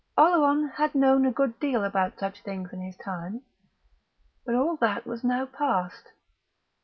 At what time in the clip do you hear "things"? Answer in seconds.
2.41-2.73